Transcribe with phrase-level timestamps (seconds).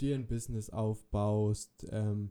[0.00, 2.30] dir ein Business aufbaust, ähm,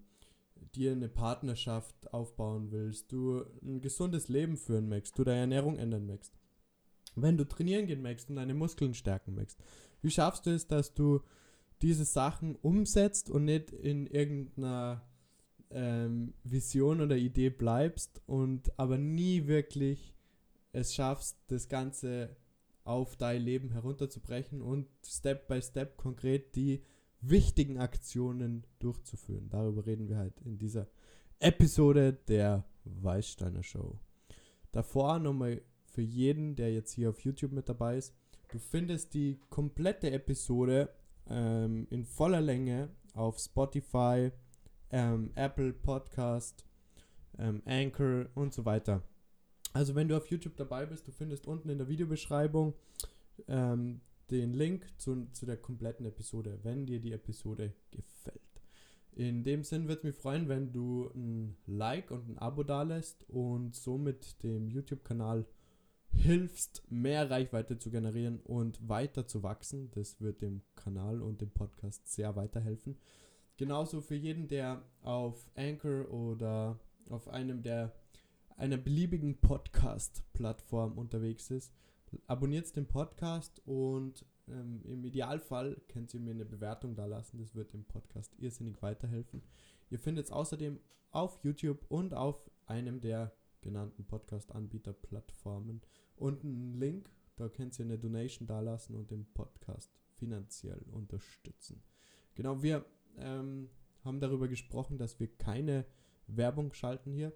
[0.75, 6.05] dir eine Partnerschaft aufbauen willst, du ein gesundes Leben führen möchtest, du deine Ernährung ändern
[6.05, 6.33] möchtest,
[7.15, 9.61] wenn du trainieren gehen möchtest und deine Muskeln stärken möchtest,
[10.01, 11.21] wie schaffst du es, dass du
[11.81, 15.07] diese Sachen umsetzt und nicht in irgendeiner
[15.69, 20.13] ähm, Vision oder Idee bleibst und aber nie wirklich
[20.71, 22.35] es schaffst, das Ganze
[22.89, 26.83] auf dein Leben herunterzubrechen und Step by Step konkret die
[27.21, 29.47] wichtigen Aktionen durchzuführen.
[29.49, 30.87] Darüber reden wir halt in dieser
[31.37, 33.99] Episode der Weißsteiner Show.
[34.71, 38.15] Davor nochmal für jeden, der jetzt hier auf YouTube mit dabei ist,
[38.51, 40.89] du findest die komplette Episode
[41.29, 44.31] ähm, in voller Länge auf Spotify,
[44.89, 46.65] ähm, Apple Podcast,
[47.37, 49.03] ähm, Anchor und so weiter.
[49.73, 52.73] Also wenn du auf YouTube dabei bist, du findest unten in der Videobeschreibung
[53.47, 58.41] ähm, den Link zu, zu der kompletten Episode, wenn dir die Episode gefällt.
[59.11, 63.27] In dem Sinn würde es mich freuen, wenn du ein Like und ein Abo dalässt
[63.29, 65.45] und somit dem YouTube-Kanal
[66.13, 69.91] hilfst, mehr Reichweite zu generieren und weiter zu wachsen.
[69.91, 72.97] Das wird dem Kanal und dem Podcast sehr weiterhelfen.
[73.57, 77.93] Genauso für jeden, der auf Anchor oder auf einem der
[78.59, 81.73] einer beliebigen Podcast-Plattform unterwegs ist.
[82.27, 87.37] Abonniert den Podcast und ähm, im Idealfall könnt ihr mir eine Bewertung da lassen.
[87.37, 89.43] Das wird dem Podcast irrsinnig weiterhelfen.
[89.89, 90.79] Ihr findet es außerdem
[91.11, 95.81] auf YouTube und auf einem der genannten Podcast-Anbieter-Plattformen
[96.17, 97.09] und einen Link.
[97.37, 101.81] Da könnt ihr eine Donation dalassen und den Podcast finanziell unterstützen.
[102.35, 102.85] Genau, wir
[103.17, 103.69] ähm,
[104.03, 105.85] haben darüber gesprochen, dass wir keine
[106.27, 107.31] Werbung schalten hier.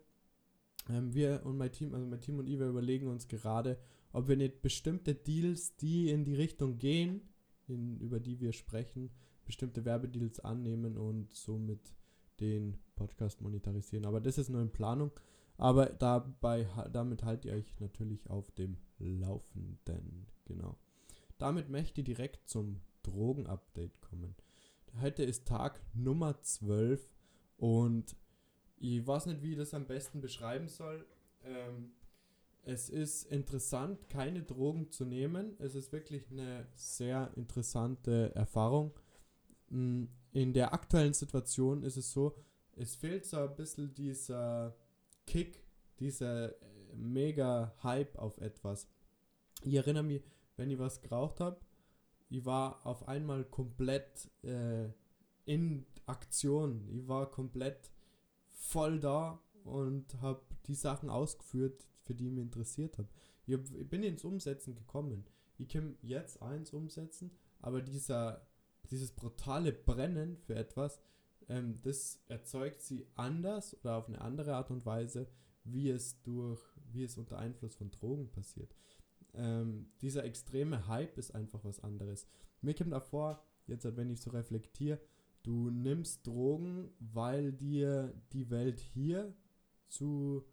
[0.89, 3.77] Ähm, wir und mein Team, also mein Team und ich, wir überlegen uns gerade,
[4.11, 7.21] ob wir nicht bestimmte Deals, die in die Richtung gehen,
[7.67, 9.11] in, über die wir sprechen,
[9.45, 11.93] bestimmte Werbedeals annehmen und somit
[12.39, 14.05] den Podcast monetarisieren.
[14.05, 15.11] Aber das ist nur in Planung.
[15.57, 20.27] Aber dabei, damit haltet ihr euch natürlich auf dem Laufenden.
[20.45, 20.77] Genau.
[21.37, 24.35] Damit möchte ich direkt zum Drogenupdate kommen.
[25.01, 27.09] Heute ist Tag Nummer 12
[27.57, 28.15] und
[28.83, 31.05] ich weiß nicht, wie ich das am besten beschreiben soll.
[31.45, 31.93] Ähm,
[32.63, 35.55] es ist interessant, keine Drogen zu nehmen.
[35.59, 38.91] Es ist wirklich eine sehr interessante Erfahrung.
[39.69, 42.35] Mm, in der aktuellen Situation ist es so,
[42.75, 44.75] es fehlt so ein bisschen dieser
[45.27, 45.63] Kick,
[45.99, 48.89] dieser äh, mega Hype auf etwas.
[49.63, 50.23] Ich erinnere mich,
[50.57, 51.57] wenn ich was geraucht habe,
[52.29, 54.89] ich war auf einmal komplett äh,
[55.45, 56.89] in Aktion.
[56.89, 57.92] Ich war komplett
[58.63, 63.09] voll da und habe die Sachen ausgeführt, für die ich mich interessiert habe.
[63.45, 65.25] Ich, hab, ich bin ins Umsetzen gekommen.
[65.57, 68.47] Ich kann jetzt eins umsetzen, aber dieser,
[68.89, 70.99] dieses brutale Brennen für etwas,
[71.49, 75.27] ähm, das erzeugt sie anders oder auf eine andere Art und Weise,
[75.63, 78.73] wie es durch, wie es unter Einfluss von Drogen passiert.
[79.33, 82.27] Ähm, dieser extreme Hype ist einfach was anderes.
[82.61, 84.99] Mir kommt davor, jetzt wenn ich so reflektiere,
[85.43, 89.33] du nimmst Drogen, weil dir die Welt hier
[89.89, 90.43] zu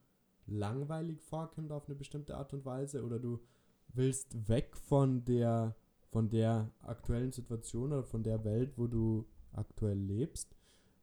[0.47, 3.41] langweilig vorkommt auf eine bestimmte Art und Weise oder du
[3.89, 5.77] willst weg von der
[6.11, 10.56] von der aktuellen Situation oder von der Welt, wo du aktuell lebst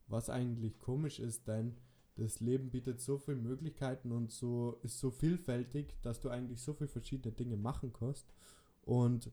[0.08, 1.76] was eigentlich komisch ist, denn
[2.16, 6.74] das Leben bietet so viele Möglichkeiten und so ist so vielfältig, dass du eigentlich so
[6.74, 8.26] viele verschiedene Dinge machen kannst.
[8.82, 9.30] Und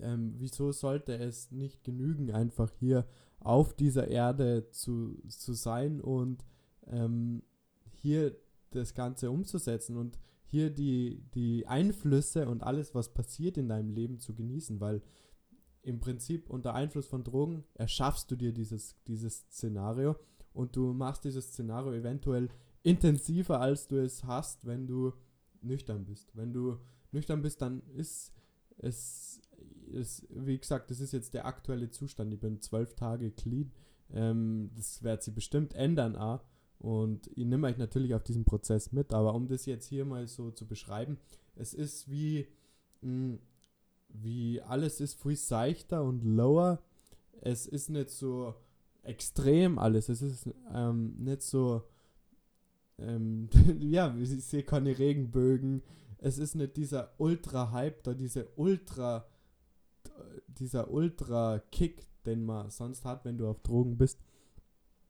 [0.00, 3.06] ähm, wieso sollte es nicht genügen, einfach hier
[3.40, 6.44] auf dieser Erde zu, zu sein und
[6.86, 7.42] ähm,
[7.90, 8.36] hier
[8.70, 14.18] das Ganze umzusetzen und hier die, die Einflüsse und alles, was passiert in deinem Leben
[14.18, 15.02] zu genießen, weil
[15.82, 20.16] im Prinzip unter Einfluss von Drogen erschaffst du dir dieses, dieses Szenario
[20.52, 22.48] und du machst dieses Szenario eventuell
[22.82, 25.12] intensiver, als du es hast, wenn du
[25.60, 26.36] nüchtern bist.
[26.36, 26.78] Wenn du
[27.12, 28.32] nüchtern bist, dann ist
[28.78, 29.40] es,
[29.92, 32.32] ist, wie gesagt, das ist jetzt der aktuelle Zustand.
[32.32, 33.72] Ich bin zwölf Tage clean.
[34.12, 36.44] Ähm, das wird sich bestimmt ändern auch.
[36.78, 40.26] Und ich nehme euch natürlich auf diesen Prozess mit, aber um das jetzt hier mal
[40.26, 41.16] so zu beschreiben,
[41.54, 42.48] es ist wie,
[43.02, 43.38] mh,
[44.08, 46.82] wie alles ist viel seichter und lower.
[47.40, 48.54] Es ist nicht so
[49.02, 50.08] extrem alles.
[50.08, 51.82] Es ist ähm, nicht so,
[52.98, 53.48] ähm,
[53.80, 55.82] ja, ich sehe keine Regenbögen.
[56.18, 59.26] Es ist nicht dieser Ultra-Hype da, diese Ultra,
[60.46, 64.20] dieser Ultra-Kick, den man sonst hat, wenn du auf Drogen bist.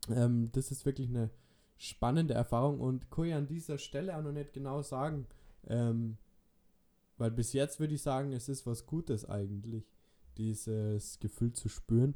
[0.08, 1.30] Ähm, das ist wirklich eine
[1.76, 5.26] spannende Erfahrung und kann ich an dieser Stelle auch noch nicht genau sagen,
[5.66, 6.16] ähm,
[7.18, 9.84] weil bis jetzt würde ich sagen, es ist was Gutes eigentlich,
[10.38, 12.14] dieses Gefühl zu spüren.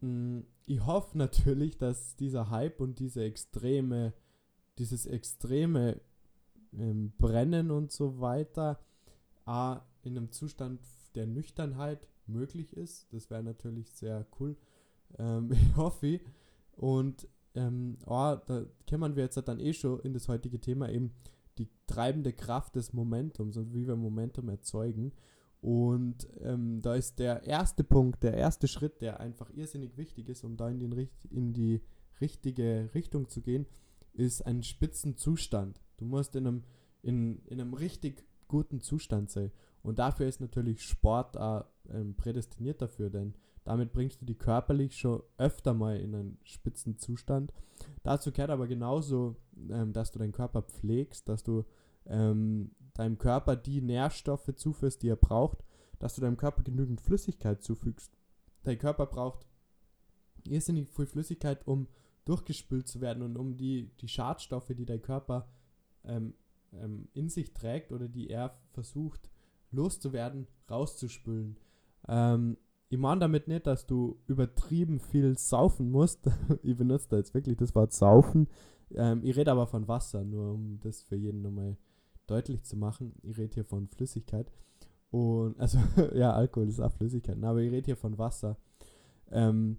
[0.00, 4.12] Mm, ich hoffe natürlich, dass dieser Hype und diese extreme,
[4.78, 6.00] dieses extreme
[6.72, 8.80] ähm, Brennen und so weiter
[9.44, 10.80] A, in einem Zustand
[11.14, 13.12] der Nüchternheit möglich ist.
[13.12, 14.56] Das wäre natürlich sehr cool.
[15.18, 16.20] Ähm, ich hoffe.
[16.72, 21.12] Und ähm, oh, da kämmern wir jetzt dann eh schon in das heutige Thema eben
[21.58, 25.12] die treibende Kraft des Momentums und wie wir Momentum erzeugen.
[25.60, 30.44] Und ähm, da ist der erste Punkt, der erste Schritt, der einfach irrsinnig wichtig ist,
[30.44, 31.82] um da in, den, in die
[32.20, 33.66] richtige Richtung zu gehen,
[34.12, 35.80] ist ein Spitzenzustand.
[35.96, 36.64] Du musst in einem,
[37.02, 39.50] in, in einem richtig guten Zustand sein.
[39.82, 44.96] Und dafür ist natürlich Sport auch ähm, prädestiniert dafür, denn damit bringst du die körperlich
[44.96, 47.52] schon öfter mal in einen Spitzenzustand.
[48.02, 49.36] Dazu gehört aber genauso,
[49.70, 51.64] ähm, dass du deinen Körper pflegst, dass du
[52.06, 55.64] ähm, deinem Körper die Nährstoffe zuführst, die er braucht,
[55.98, 58.16] dass du deinem Körper genügend Flüssigkeit zufügst.
[58.62, 59.46] Dein Körper braucht
[60.44, 61.88] irrsinnig viel Flüssigkeit, um
[62.24, 65.48] durchgespült zu werden und um die, die Schadstoffe, die dein Körper
[66.04, 66.34] ähm,
[66.72, 69.30] ähm, in sich trägt oder die er versucht
[69.70, 71.56] loszuwerden, rauszuspülen.
[72.06, 72.56] Ähm,
[72.90, 76.30] ich meine damit nicht, dass du übertrieben viel saufen musst.
[76.62, 78.48] ich benutze da jetzt wirklich das Wort saufen.
[78.94, 81.76] Ähm, ich rede aber von Wasser, nur um das für jeden nochmal
[82.26, 83.14] deutlich zu machen.
[83.22, 84.50] Ich rede hier von Flüssigkeit.
[85.10, 85.78] Und, also,
[86.14, 88.56] ja, Alkohol ist auch Flüssigkeit, aber ich rede hier von Wasser.
[89.30, 89.78] Ähm,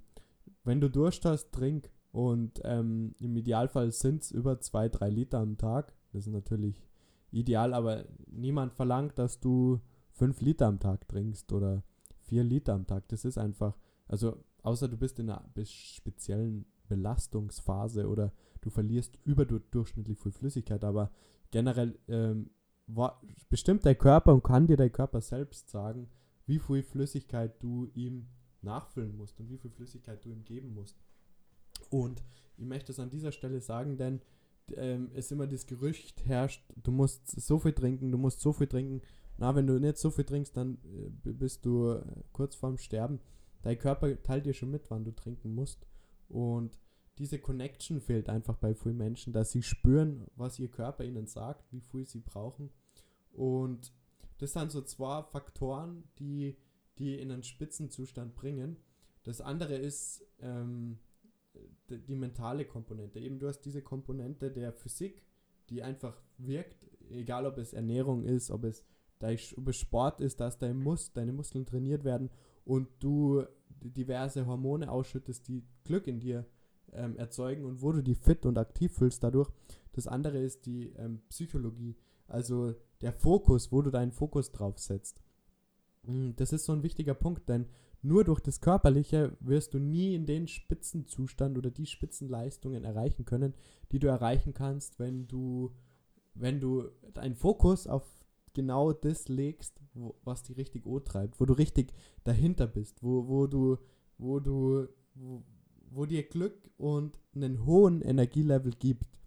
[0.63, 1.89] wenn du Durst hast, trink.
[2.11, 5.93] Und ähm, im Idealfall sind es über 2-3 Liter am Tag.
[6.11, 6.87] Das ist natürlich
[7.31, 9.79] ideal, aber niemand verlangt, dass du
[10.13, 11.83] 5 Liter am Tag trinkst oder
[12.29, 13.07] 4 Liter am Tag.
[13.09, 13.77] Das ist einfach,
[14.07, 21.11] also außer du bist in einer speziellen Belastungsphase oder du verlierst überdurchschnittlich viel Flüssigkeit, aber
[21.51, 22.51] generell ähm,
[23.49, 26.09] bestimmt dein Körper und kann dir dein Körper selbst sagen,
[26.45, 28.27] wie viel Flüssigkeit du ihm
[28.61, 30.97] nachfüllen musst und wie viel Flüssigkeit du ihm geben musst.
[31.89, 32.23] Und
[32.57, 34.21] ich möchte es an dieser Stelle sagen, denn
[34.75, 38.67] ähm, es immer das Gerücht herrscht, du musst so viel trinken, du musst so viel
[38.67, 39.01] trinken.
[39.39, 42.03] Na, wenn du nicht so viel trinkst, dann äh, bist du äh,
[42.33, 43.21] kurz vorm Sterben.
[43.61, 45.87] Dein Körper teilt dir schon mit, wann du trinken musst.
[46.27, 46.77] Und
[47.19, 51.71] diese Connection fehlt einfach bei vielen Menschen, dass sie spüren, was ihr Körper ihnen sagt,
[51.71, 52.69] wie viel sie brauchen.
[53.31, 53.93] Und
[54.39, 56.57] das sind so zwei Faktoren, die,
[56.97, 58.75] die in einen Spitzenzustand bringen.
[59.23, 60.99] Das andere ist ähm,
[61.89, 63.19] die, die mentale Komponente.
[63.19, 65.23] Eben du hast diese Komponente der Physik,
[65.69, 68.83] die einfach wirkt, egal ob es Ernährung ist, ob es,
[69.21, 72.29] ob es Sport ist, dass dein Mus deine Muskeln trainiert werden
[72.65, 73.43] und du
[73.81, 76.45] diverse Hormone ausschüttest, die Glück in dir
[76.93, 79.49] ähm, erzeugen und wo du die fit und aktiv fühlst dadurch.
[79.93, 81.95] Das andere ist die ähm, Psychologie,
[82.27, 85.21] also der Fokus, wo du deinen Fokus drauf setzt.
[86.05, 87.67] Hm, das ist so ein wichtiger Punkt, denn
[88.01, 93.53] nur durch das Körperliche wirst du nie in den Spitzenzustand oder die Spitzenleistungen erreichen können,
[93.91, 95.75] die du erreichen kannst, wenn du,
[96.33, 98.03] wenn du deinen Fokus auf
[98.53, 103.27] genau das legst, wo, was die richtig O treibt, wo du richtig dahinter bist, wo,
[103.27, 103.77] wo du,
[104.17, 105.43] wo du, wo,
[105.91, 109.19] wo dir Glück und einen hohen Energielevel gibt,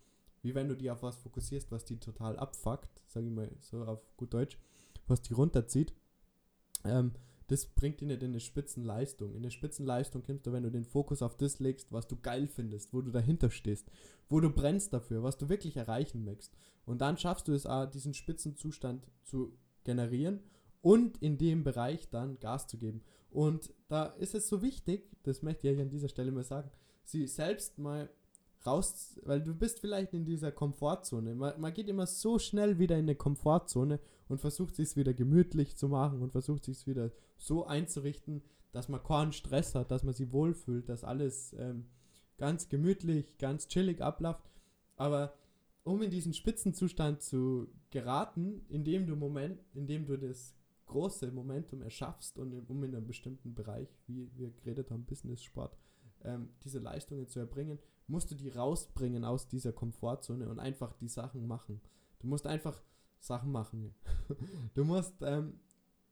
[0.43, 3.85] wie wenn du dich auf was fokussierst, was die total abfuckt, sage ich mal so
[3.85, 4.59] auf gut Deutsch,
[5.07, 5.95] was die runterzieht,
[6.85, 7.13] ähm,
[7.49, 9.33] das bringt dich nicht in eine Spitzenleistung.
[9.33, 12.49] In eine Spitzenleistung kommst du, wenn du den Fokus auf das legst, was du geil
[12.49, 13.91] findest, wo du dahinter stehst,
[14.29, 16.55] wo du brennst dafür, was du wirklich erreichen möchtest.
[16.85, 19.53] Und dann schaffst du es auch, diesen Spitzenzustand zu
[19.85, 20.41] generieren
[20.81, 23.03] und in dem Bereich dann Gas zu geben.
[23.31, 26.71] Und da ist es so wichtig, das möchte ich an dieser Stelle mal sagen,
[27.05, 28.11] sie selbst mal
[28.67, 31.35] raus, weil du bist vielleicht in dieser Komfortzone.
[31.35, 34.01] Man, man geht immer so schnell wieder in eine Komfortzone
[34.33, 39.03] und versucht sich wieder gemütlich zu machen und versucht sich wieder so einzurichten, dass man
[39.03, 41.85] keinen Stress hat, dass man sich wohlfühlt, dass alles ähm,
[42.39, 44.51] ganz gemütlich, ganz chillig abläuft.
[44.97, 45.35] Aber
[45.85, 50.55] um in diesen Spitzenzustand zu geraten, in dem du Moment, in dem du das
[50.87, 55.77] große Momentum erschaffst und um in einem bestimmten Bereich, wie wir geredet haben, Business, Sport,
[56.25, 61.09] ähm, diese Leistungen zu erbringen, musst du die rausbringen aus dieser Komfortzone und einfach die
[61.09, 61.83] Sachen machen.
[62.21, 62.81] Du musst einfach
[63.23, 63.95] Sachen machen.
[64.75, 65.55] du musst ähm,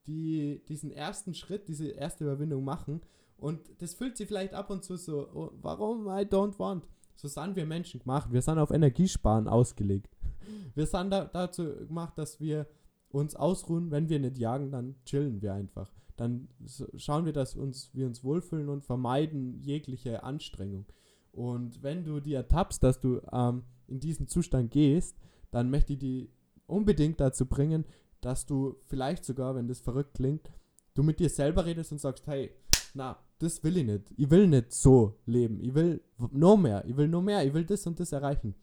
[0.07, 3.03] die diesen ersten Schritt, diese erste Überwindung machen.
[3.37, 6.87] Und das fühlt sie vielleicht ab und zu so, oh, warum I don't want?
[7.17, 8.33] So sind wir Menschen gemacht.
[8.33, 10.17] Wir sind auf Energiesparen ausgelegt.
[10.75, 12.67] Wir sind da, dazu gemacht, dass wir
[13.11, 13.91] uns ausruhen.
[13.91, 15.93] Wenn wir nicht jagen, dann chillen wir einfach.
[16.17, 16.49] Dann
[16.97, 20.87] schauen wir, dass uns, wir uns wohlfühlen und vermeiden jegliche Anstrengung.
[21.33, 25.17] Und wenn du dir ertappst, dass du ähm, in diesen Zustand gehst,
[25.51, 26.31] dann möchte ich die
[26.71, 27.85] unbedingt dazu bringen,
[28.21, 30.51] dass du vielleicht sogar, wenn das verrückt klingt,
[30.95, 32.53] du mit dir selber redest und sagst, hey,
[32.95, 34.11] na, das will ich nicht.
[34.17, 35.61] Ich will nicht so leben.
[35.61, 36.85] Ich will noch mehr.
[36.87, 37.45] Ich will noch mehr.
[37.47, 38.55] Ich will das und das erreichen.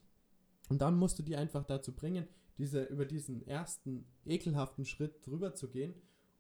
[0.69, 5.53] Und dann musst du die einfach dazu bringen, diese, über diesen ersten ekelhaften Schritt drüber
[5.53, 5.93] zu gehen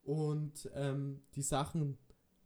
[0.03, 1.97] und ähm, die Sachen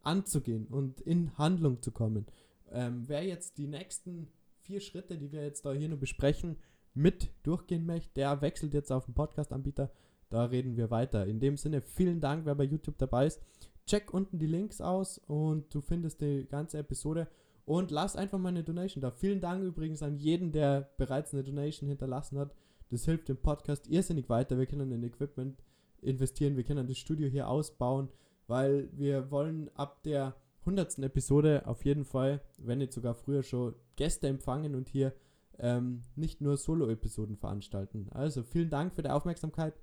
[0.02, 2.26] anzugehen und in Handlung zu kommen.
[2.70, 4.28] Ähm, wer jetzt die nächsten
[4.60, 6.56] vier Schritte, die wir jetzt da hier nur besprechen,
[6.94, 9.90] mit durchgehen möchte, der wechselt jetzt auf den Podcast-Anbieter.
[10.30, 11.26] Da reden wir weiter.
[11.26, 13.42] In dem Sinne, vielen Dank, wer bei YouTube dabei ist.
[13.86, 17.28] Check unten die Links aus und du findest die ganze Episode.
[17.64, 19.10] Und lass einfach mal eine Donation da.
[19.10, 22.54] Vielen Dank übrigens an jeden, der bereits eine Donation hinterlassen hat.
[22.90, 24.58] Das hilft dem Podcast irrsinnig weiter.
[24.58, 25.62] Wir können in Equipment
[26.02, 28.08] investieren, wir können das Studio hier ausbauen,
[28.48, 30.98] weil wir wollen ab der 100.
[30.98, 35.12] Episode auf jeden Fall, wenn nicht sogar früher schon, Gäste empfangen und hier
[35.58, 38.08] ähm, nicht nur Solo-Episoden veranstalten.
[38.10, 39.74] Also vielen Dank für die Aufmerksamkeit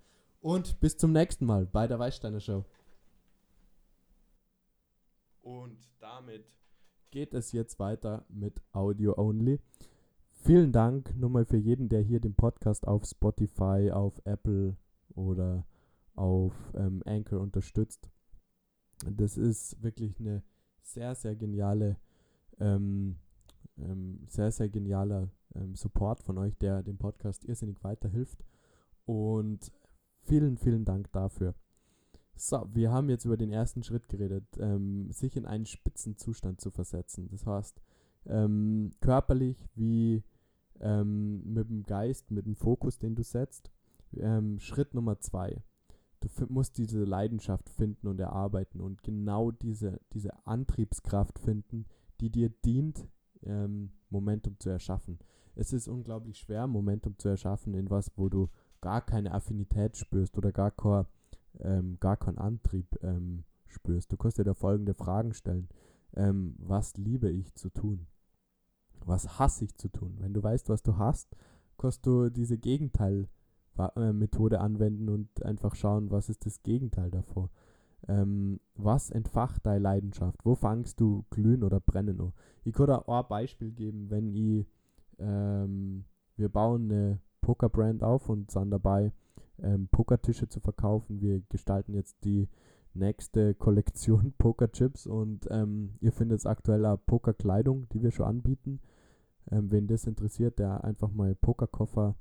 [0.41, 2.65] und bis zum nächsten Mal bei der Weißsteiner Show.
[5.41, 6.45] Und damit
[7.11, 9.59] geht es jetzt weiter mit Audio Only.
[10.31, 14.77] Vielen Dank nochmal für jeden, der hier den Podcast auf Spotify, auf Apple
[15.15, 15.65] oder
[16.15, 18.09] auf ähm, Anchor unterstützt.
[19.05, 20.43] Das ist wirklich eine
[20.81, 21.97] sehr, sehr geniale,
[22.59, 23.17] ähm,
[23.77, 28.43] ähm, sehr, sehr genialer ähm, Support von euch, der dem Podcast irrsinnig weiterhilft.
[29.05, 29.71] Und
[30.21, 31.55] vielen, vielen Dank dafür.
[32.35, 36.71] So, wir haben jetzt über den ersten Schritt geredet, ähm, sich in einen Spitzenzustand zu
[36.71, 37.27] versetzen.
[37.29, 37.81] Das heißt,
[38.25, 40.23] ähm, körperlich wie
[40.79, 43.71] ähm, mit dem Geist, mit dem Fokus, den du setzt.
[44.15, 45.61] Ähm, Schritt Nummer zwei.
[46.21, 51.85] Du musst diese Leidenschaft finden und erarbeiten und genau diese, diese Antriebskraft finden,
[52.19, 53.07] die dir dient,
[53.43, 55.19] ähm, Momentum zu erschaffen.
[55.59, 58.47] Es ist unglaublich schwer, Momentum zu erschaffen in was, wo du
[58.79, 61.05] gar keine Affinität spürst oder gar kein
[61.59, 64.09] ähm, gar keinen Antrieb ähm, spürst.
[64.11, 65.67] Du kannst dir da folgende Fragen stellen.
[66.15, 68.07] Ähm, was liebe ich zu tun?
[69.05, 70.15] Was hasse ich zu tun?
[70.19, 71.35] Wenn du weißt, was du hast,
[71.77, 77.49] kannst du diese Gegenteil-Methode anwenden und einfach schauen, was ist das Gegenteil davor.
[78.07, 80.39] Ähm, was entfacht deine Leidenschaft?
[80.45, 82.31] Wo fangst du glühen oder brennen?
[82.63, 84.65] Ich kann da ein Beispiel geben, wenn ich,
[85.19, 89.11] ähm, wir bauen eine Poker-Brand auf und sind dabei,
[89.61, 91.21] ähm, Pokertische zu verkaufen.
[91.21, 92.47] Wir gestalten jetzt die
[92.93, 98.79] nächste Kollektion Pokerchips und ähm, ihr findet aktuell auch Pokerkleidung, die wir schon anbieten.
[99.51, 102.15] Ähm, wen das interessiert, der einfach mal Pokerkoffer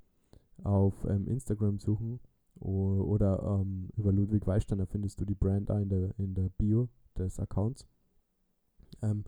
[0.65, 2.21] auf ähm, Instagram suchen
[2.61, 6.49] o oder ähm, über Ludwig Weisteiner findest du die Brand da in der, in der
[6.51, 7.87] Bio des Accounts.
[9.03, 9.25] Ähm,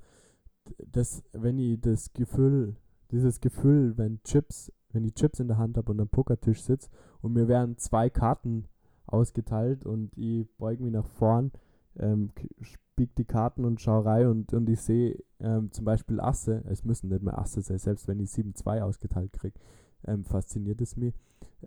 [0.78, 2.76] das, wenn ich das Gefühl,
[3.10, 6.90] dieses Gefühl, wenn Chips wenn ich Chips in der Hand habe und am Pokertisch sitze
[7.20, 8.66] und mir werden zwei Karten
[9.06, 11.52] ausgeteilt und ich beuge mich nach vorn,
[11.98, 16.62] ähm, spieg die Karten und schau rein und, und ich sehe ähm, zum Beispiel Asse,
[16.66, 19.58] es müssen nicht mehr Asse sein, selbst wenn ich 7-2 ausgeteilt kriege,
[20.06, 21.14] ähm, fasziniert es mich.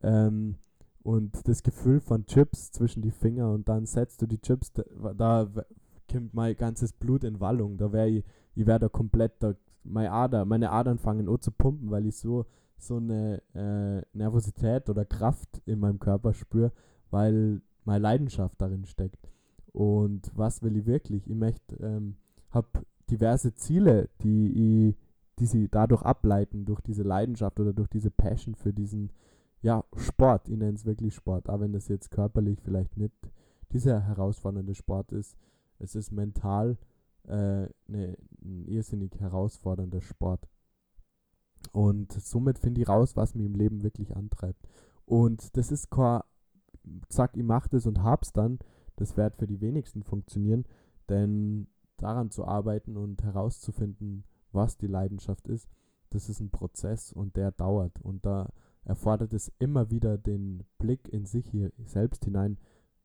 [0.02, 0.56] Ähm,
[1.02, 4.84] und das Gefühl von Chips zwischen die Finger und dann setzt du die Chips, da,
[5.14, 5.66] da
[6.10, 8.24] kommt mein ganzes Blut in Wallung, da wäre ich,
[8.56, 12.16] ich wäre da komplett, da, meine Ader, meine Adern fangen an zu pumpen, weil ich
[12.16, 12.46] so
[12.84, 16.72] so eine äh, Nervosität oder Kraft in meinem Körper spüre,
[17.10, 19.32] weil meine Leidenschaft darin steckt.
[19.72, 21.28] Und was will ich wirklich?
[21.28, 22.16] Ich möchte, ähm,
[22.52, 22.68] habe
[23.10, 24.96] diverse Ziele, die ich,
[25.40, 29.12] die sie dadurch ableiten, durch diese Leidenschaft oder durch diese Passion für diesen,
[29.62, 30.50] ja, Sport.
[30.50, 33.14] Ich nenne es wirklich Sport, auch wenn das jetzt körperlich vielleicht nicht
[33.72, 35.36] dieser herausfordernde Sport ist.
[35.80, 36.78] Es ist mental
[37.28, 40.48] äh, ne, ein irrsinnig herausfordernder Sport.
[41.72, 44.68] Und somit finde ich raus, was mich im Leben wirklich antreibt.
[45.06, 46.22] Und das ist kein,
[47.10, 48.60] zack, ich mache das und hab's dann.
[48.96, 50.66] Das wird für die wenigsten funktionieren,
[51.10, 55.68] denn daran zu arbeiten und herauszufinden, was die Leidenschaft ist,
[56.12, 58.00] das ist ein Prozess und der dauert.
[58.02, 58.50] Und da
[58.84, 62.58] erfordert es immer wieder den Blick in sich hier selbst hinein,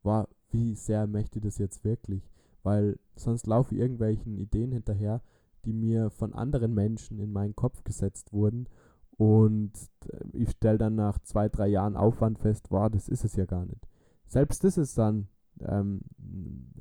[0.02, 2.30] war, wie sehr möchte ich das jetzt wirklich?
[2.62, 5.22] Weil sonst laufe ich irgendwelchen Ideen hinterher,
[5.64, 8.68] die mir von anderen Menschen in meinen Kopf gesetzt wurden.
[9.16, 9.72] Und
[10.10, 13.44] äh, ich stelle dann nach zwei, drei Jahren Aufwand fest, wow, das ist es ja
[13.44, 13.86] gar nicht.
[14.26, 15.28] Selbst ist dann
[15.60, 16.02] ähm,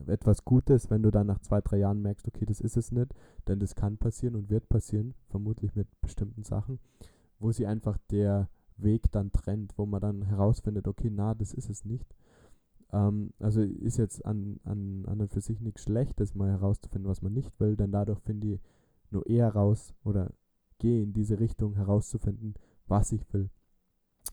[0.07, 3.13] etwas Gutes, wenn du dann nach zwei, drei Jahren merkst, okay, das ist es nicht,
[3.47, 6.79] denn das kann passieren und wird passieren, vermutlich mit bestimmten Sachen,
[7.39, 11.69] wo sie einfach der Weg dann trennt, wo man dann herausfindet, okay, na, das ist
[11.69, 12.15] es nicht.
[12.93, 17.21] Ähm, also ist jetzt an, an, an und für sich nichts Schlechtes, mal herauszufinden, was
[17.21, 18.61] man nicht will, denn dadurch finde ich
[19.09, 20.33] nur eher raus oder
[20.79, 22.55] gehe in diese Richtung herauszufinden,
[22.87, 23.49] was ich will.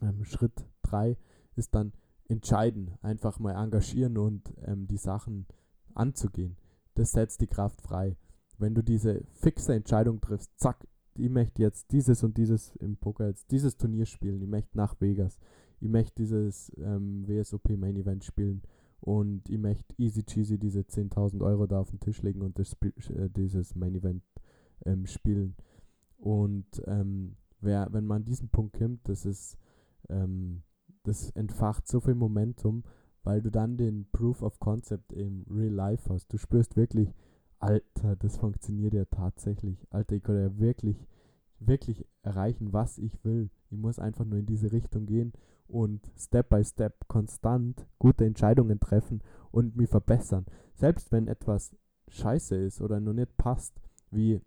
[0.02, 1.16] Ähm, Schritt 3
[1.56, 1.92] ist dann
[2.28, 5.46] entscheiden, einfach mal engagieren und ähm, die Sachen
[5.94, 6.56] anzugehen.
[6.94, 8.16] Das setzt die Kraft frei.
[8.58, 13.28] Wenn du diese fixe Entscheidung triffst, zack, ich möchte jetzt dieses und dieses im Poker
[13.28, 15.38] jetzt dieses Turnier spielen, ich möchte nach Vegas,
[15.80, 18.62] ich möchte dieses ähm, WSOP Main Event spielen
[19.00, 22.74] und ich möchte easy cheesy diese 10.000 Euro da auf den Tisch legen und das,
[22.82, 24.22] äh, dieses Main Event
[24.86, 25.56] ähm, spielen.
[26.16, 29.58] Und ähm, wer, wenn man an diesen Punkt kommt, das ist,
[30.08, 30.62] ähm,
[31.02, 32.82] das entfacht so viel Momentum,
[33.24, 36.32] weil du dann den Proof of Concept im Real Life hast.
[36.32, 37.12] Du spürst wirklich,
[37.58, 39.86] Alter, das funktioniert ja tatsächlich.
[39.90, 41.06] Alter, ich kann ja wirklich,
[41.58, 43.50] wirklich erreichen, was ich will.
[43.70, 45.34] Ich muss einfach nur in diese Richtung gehen
[45.68, 50.46] und Step by Step konstant gute Entscheidungen treffen und mich verbessern.
[50.74, 51.74] Selbst wenn etwas
[52.08, 53.80] scheiße ist oder nur nicht passt,
[54.10, 54.40] wie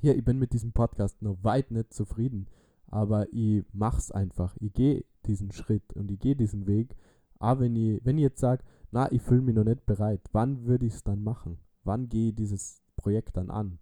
[0.00, 2.48] hier, ich bin mit diesem Podcast noch weit nicht zufrieden,
[2.86, 4.56] aber ich mach's einfach.
[4.60, 6.94] Ich gehe diesen Schritt und ich gehe diesen Weg.
[7.38, 10.64] Aber wenn ich, wenn ich jetzt sage, na, ich fühle mich noch nicht bereit, wann
[10.64, 11.58] würde ich es dann machen?
[11.84, 13.78] Wann gehe ich dieses Projekt dann an?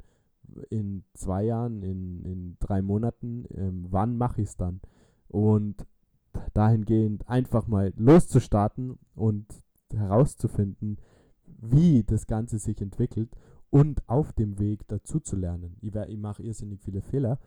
[0.70, 4.80] In zwei Jahren, in, in drei Monaten, ähm, wann mache ich es dann?
[5.28, 5.86] Und
[6.52, 9.46] dahingehend einfach mal loszustarten und
[9.92, 10.98] herauszufinden,
[11.46, 13.30] wie das Ganze sich entwickelt
[13.70, 15.76] und auf dem Weg dazu zu lernen.
[15.80, 17.38] Ich, ich mache irrsinnig viele Fehler,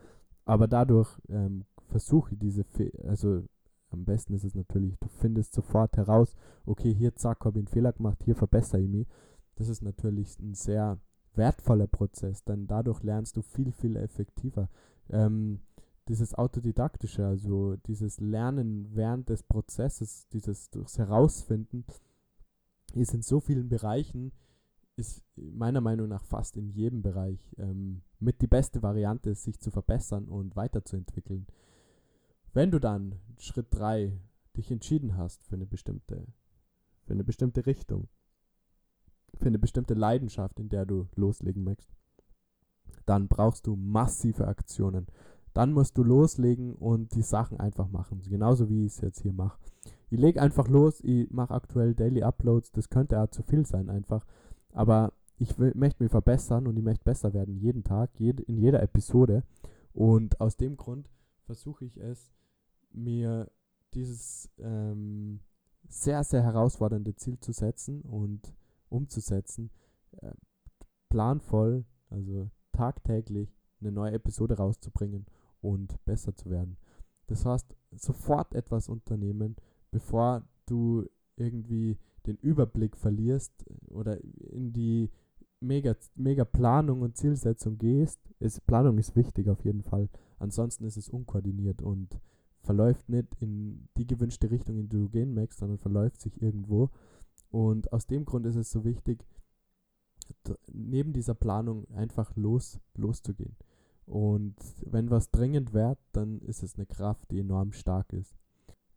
[0.46, 3.44] aber dadurch ähm, versuche ich diese, Fe also
[3.90, 7.74] am besten ist es natürlich, du findest sofort heraus, okay, hier zack, habe ich einen
[7.74, 9.08] Fehler gemacht, hier verbessere ich mich.
[9.56, 11.00] Das ist natürlich ein sehr
[11.34, 14.70] wertvoller Prozess, denn dadurch lernst du viel, viel effektiver.
[15.10, 15.62] Ähm,
[16.08, 21.86] dieses Autodidaktische, also dieses Lernen während des Prozesses, dieses durchs Herausfinden,
[22.94, 24.32] ist in so vielen Bereichen
[24.98, 29.70] ist meiner Meinung nach fast in jedem Bereich ähm, mit die beste Variante, sich zu
[29.70, 31.46] verbessern und weiterzuentwickeln.
[32.52, 34.20] Wenn du dann Schritt 3
[34.58, 36.26] dich entschieden hast für eine bestimmte,
[37.06, 38.08] für eine bestimmte Richtung,
[39.36, 41.96] für eine bestimmte Leidenschaft, in der du loslegen möchtest,
[43.06, 45.06] dann brauchst du massive Aktionen.
[45.58, 48.22] Dann musst du loslegen und die Sachen einfach machen.
[48.30, 49.58] Genauso wie ich es jetzt hier mache.
[50.12, 53.90] Ich lege einfach los, ich mache aktuell Daily Uploads, das könnte auch zu viel sein
[53.90, 54.24] einfach.
[54.72, 58.84] Aber ich möchte mich verbessern und ich möchte besser werden jeden Tag, jed, in jeder
[58.84, 59.42] Episode.
[59.94, 61.10] Und aus dem Grund
[61.48, 62.32] versuche ich es,
[62.92, 63.50] mir
[63.96, 65.40] dieses ähm,
[65.90, 68.54] sehr, sehr herausfordernde Ziel zu setzen und
[68.90, 69.72] umzusetzen.
[70.22, 70.34] Äh,
[71.10, 75.26] planvoll, also tagtäglich eine neue Episode rauszubringen
[75.68, 76.78] und besser zu werden.
[77.28, 79.58] Das heißt, sofort etwas unternehmen,
[79.92, 83.52] bevor du irgendwie den Überblick verlierst
[83.90, 85.12] oder in die
[85.60, 90.10] mega, mega Planung und Zielsetzung gehst, ist, Planung ist wichtig auf jeden Fall.
[90.40, 92.18] Ansonsten ist es unkoordiniert und
[92.62, 96.92] verläuft nicht in die gewünschte Richtung, in die du gehen möchtest, sondern verläuft sich irgendwo.
[97.50, 99.26] Und aus dem Grund ist es so wichtig,
[100.72, 103.56] neben dieser Planung einfach los, loszugehen.
[104.08, 108.38] Und wenn was dringend wird, dann ist es eine Kraft, die enorm stark ist.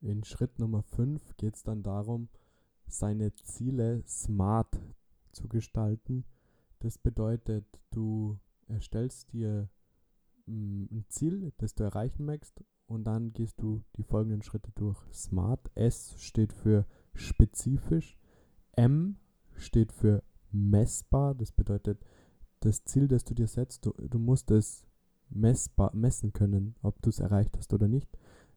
[0.01, 2.29] In Schritt Nummer 5 geht es dann darum,
[2.87, 4.81] seine Ziele smart
[5.33, 6.25] zu gestalten.
[6.79, 9.69] Das bedeutet, du erstellst dir
[10.47, 14.99] mm, ein Ziel, das du erreichen möchtest und dann gehst du die folgenden Schritte durch.
[15.13, 18.17] Smart S steht für spezifisch,
[18.73, 19.17] M
[19.57, 22.01] steht für messbar, das bedeutet,
[22.61, 24.87] das Ziel, das du dir setzt, du, du musst es
[25.31, 28.09] messbar messen können, ob du es erreicht hast oder nicht.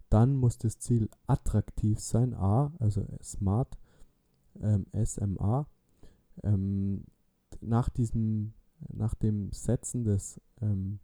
[0.10, 3.78] Dann muss das Ziel attraktiv sein, A, also smart
[4.62, 5.68] ähm, SMA,
[6.44, 7.04] ähm,
[7.62, 8.54] nach diesem,
[8.92, 11.00] nach dem Setzen des, ähm,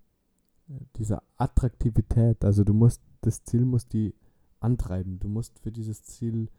[0.96, 4.14] dieser Attraktivität, also du musst, das Ziel muss die
[4.60, 6.50] antreiben, du musst für dieses Ziel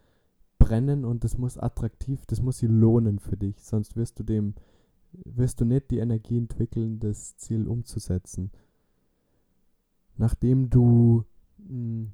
[0.59, 4.55] brennen und das muss attraktiv, das muss sie lohnen für dich, sonst wirst du dem,
[5.13, 8.51] wirst du nicht die Energie entwickeln, das Ziel umzusetzen.
[10.21, 11.25] Nachdem du
[11.67, 12.13] hm,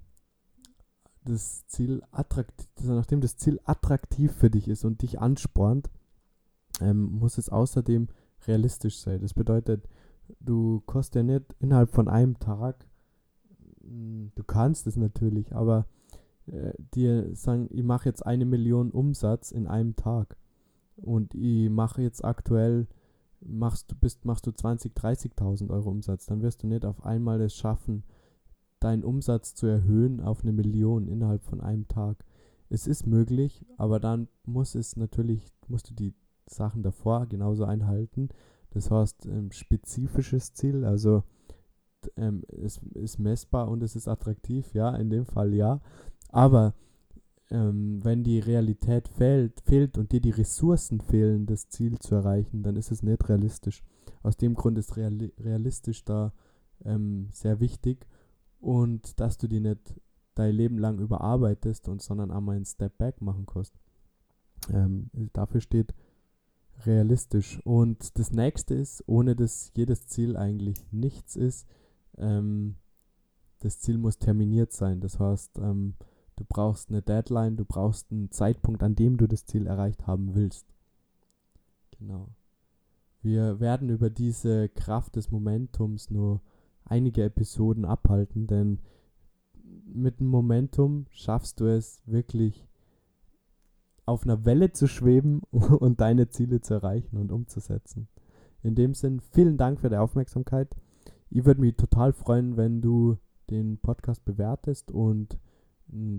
[1.25, 5.91] das Ziel attraktiv, nachdem das Ziel attraktiv für dich ist und dich anspornt,
[6.81, 8.07] ähm, muss es außerdem
[8.47, 9.21] realistisch sein.
[9.23, 9.89] Das bedeutet,
[10.39, 12.87] du kostet ja nicht innerhalb von einem Tag,
[13.81, 15.89] hm, du kannst es natürlich, aber
[16.47, 20.37] äh, dir sagen, ich mache jetzt eine Million Umsatz in einem Tag.
[20.95, 22.87] und ich mache jetzt aktuell,
[23.49, 27.41] machst du, bist, machst du 20, 30.000 Euro Umsatz, dann wirst du nicht auf einmal
[27.41, 28.05] es schaffen,
[28.81, 32.25] deinen Umsatz zu erhöhen auf eine Million innerhalb von einem Tag.
[32.69, 36.15] Es ist möglich, aber dann muss es natürlich, musst du die
[36.47, 38.29] Sachen davor genauso einhalten.
[38.71, 41.23] Das heißt, ein spezifisches Ziel, also
[42.17, 45.81] ähm, es ist messbar und es ist attraktiv, ja, in dem Fall ja.
[46.29, 46.75] Aber
[47.51, 52.63] ähm, wenn die Realität fehlt, fehlt und dir die Ressourcen fehlen, das Ziel zu erreichen,
[52.63, 53.83] dann ist es nicht realistisch.
[54.23, 56.33] Aus dem Grund ist reali realistisch da
[56.85, 58.07] ähm, sehr wichtig
[58.61, 59.95] und dass du die nicht
[60.35, 63.75] dein Leben lang überarbeitest und sondern einmal einen Step Back machen kannst.
[64.71, 65.95] Ähm, dafür steht
[66.85, 67.61] realistisch.
[67.65, 71.67] Und das nächste ist, ohne dass jedes Ziel eigentlich nichts ist,
[72.19, 72.77] ähm,
[73.61, 75.01] das Ziel muss terminiert sein.
[75.01, 75.95] Das heißt, ähm,
[76.37, 80.35] du brauchst eine Deadline, du brauchst einen Zeitpunkt, an dem du das Ziel erreicht haben
[80.35, 80.67] willst.
[81.99, 82.29] Genau.
[83.23, 86.41] Wir werden über diese Kraft des Momentums nur
[86.85, 88.79] einige Episoden abhalten, denn
[89.85, 92.67] mit dem Momentum schaffst du es wirklich
[94.05, 98.09] auf einer Welle zu schweben und deine Ziele zu erreichen und umzusetzen.
[98.63, 100.75] In dem Sinn, vielen Dank für die Aufmerksamkeit.
[101.31, 103.17] Ich würde mich total freuen, wenn du
[103.51, 105.39] den Podcast bewertest und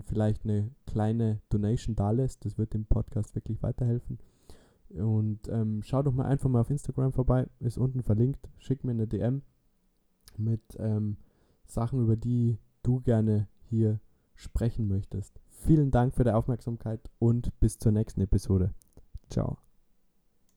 [0.06, 2.44] vielleicht eine kleine Donation da lässt.
[2.44, 4.18] Das wird dem Podcast wirklich weiterhelfen.
[4.90, 8.48] Und ähm, schau doch mal einfach mal auf Instagram vorbei, ist unten verlinkt.
[8.58, 9.42] Schick mir eine DM
[10.36, 11.18] mit ähm,
[11.66, 14.00] Sachen, über die du gerne hier
[14.34, 15.40] sprechen möchtest.
[15.48, 18.72] Vielen Dank für die Aufmerksamkeit und bis zur nächsten Episode.
[19.28, 19.67] Ciao.